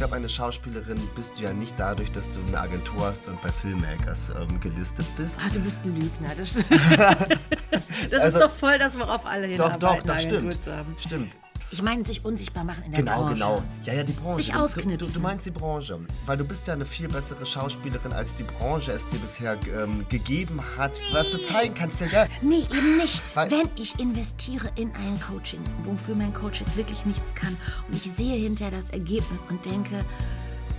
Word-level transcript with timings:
glaube, 0.00 0.16
eine 0.16 0.30
Schauspielerin 0.30 0.98
bist 1.14 1.38
du 1.38 1.42
ja 1.42 1.52
nicht 1.52 1.78
dadurch, 1.78 2.10
dass 2.10 2.30
du 2.30 2.40
eine 2.48 2.58
Agentur 2.58 3.04
hast 3.04 3.28
und 3.28 3.38
bei 3.42 3.52
Filmmakers 3.52 4.30
ähm, 4.30 4.58
gelistet 4.58 5.04
bist. 5.18 5.36
Ah, 5.38 5.50
du 5.52 5.60
bist 5.60 5.76
ein 5.84 5.94
Lügner. 5.94 6.30
Das, 6.38 6.54
das 8.10 8.20
Also- 8.20 8.38
ist 8.38 8.44
doch 8.46 8.50
voll 8.50 8.78
das, 8.78 8.98
worauf 8.98 9.26
alle 9.26 9.46
Doch, 9.56 9.74
hinarbeiten, 9.74 10.06
doch, 10.06 10.14
eine 10.14 10.26
Agentur 10.26 10.52
stimmt. 10.52 11.00
Stimmt. 11.00 11.36
Ich 11.72 11.82
meine, 11.82 12.04
sich 12.04 12.24
unsichtbar 12.24 12.64
machen 12.64 12.82
in 12.84 12.90
der 12.92 13.00
Genau, 13.02 13.18
Branche. 13.22 13.34
genau. 13.34 13.62
Ja, 13.84 13.92
ja, 13.94 14.02
die 14.02 14.12
Branche. 14.12 14.36
Sich 14.38 14.48
Du- 14.48 14.58
du, 14.58 14.64
ausknipsen. 14.64 15.12
du 15.12 15.20
meinst 15.20 15.46
die 15.46 15.50
Branche. 15.52 16.00
Weil 16.26 16.36
du 16.36 16.44
bist 16.44 16.66
ja 16.66 16.74
eine 16.74 16.84
viel 16.84 17.06
bessere 17.08 17.46
Schauspielerin, 17.46 18.12
als 18.12 18.34
die 18.34 18.42
Branche 18.42 18.90
es 18.92 19.06
dir 19.06 19.18
bisher 19.20 19.56
ähm, 19.72 20.04
gegeben 20.08 20.60
hat, 20.76 20.92
was 21.12 21.30
du 21.30 21.38
zeigen 21.38 21.74
kannst. 21.74 22.00
Ja, 22.00 22.06
ja. 22.08 22.26
Nee, 22.42 22.64
eben 22.76 22.96
nicht. 22.96 23.20
Weil- 23.34 23.50
Wenn 23.52 23.70
ich 23.76 23.98
investiere 24.00 24.70
in 24.74 24.88
ein 24.96 25.20
Coaching, 25.20 25.60
wofür 25.84 26.16
mein 26.16 26.32
Coach 26.32 26.60
jetzt 26.60 26.76
wirklich 26.76 27.04
nichts 27.06 27.34
kann, 27.36 27.56
und 27.88 27.94
ich 27.94 28.10
sehe 28.10 28.34
hinterher 28.36 28.76
das 28.76 28.90
Ergebnis 28.90 29.42
und 29.48 29.64
denke, 29.64 30.04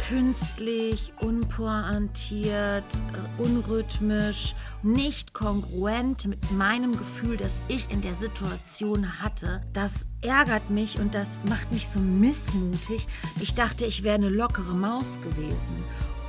künstlich, 0.10 1.14
unpointiert, 1.20 2.84
äh, 2.94 3.42
unrhythmisch, 3.42 4.56
nicht 4.84 5.34
kongruent 5.34 6.28
mit 6.28 6.52
meinem 6.52 6.98
Gefühl, 6.98 7.38
das 7.38 7.64
ich 7.68 7.92
in 7.92 8.02
der 8.02 8.16
Situation 8.16 9.22
hatte, 9.22 9.62
das 9.74 10.08
ärgert 10.22 10.70
mich 10.70 11.00
und 11.00 11.14
das 11.14 11.40
macht 11.48 11.72
mich 11.72 11.88
so 11.88 12.00
missmutig. 12.00 13.08
Ich 13.40 13.54
dachte, 13.54 13.86
ich 13.86 14.04
wäre 14.04 14.16
eine 14.16 14.30
lockere 14.30 14.74
Maus 14.74 15.20
gewesen. 15.22 15.84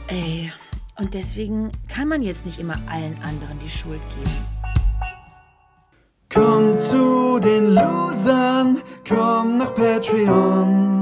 Ey, 0.09 0.53
und 0.99 1.15
deswegen 1.15 1.73
kann 1.89 2.09
man 2.09 2.23
jetzt 2.23 2.45
nicht 2.45 2.59
immer 2.59 2.77
allen 2.89 3.17
anderen 3.23 3.59
die 3.61 3.71
Schuld 3.71 4.03
geben. 4.17 4.63
Komm 6.33 6.79
zu 6.79 7.39
den 7.39 7.75
Losern, 7.75 8.81
komm 9.07 9.59
nach 9.59 9.75
Patreon. 9.75 11.02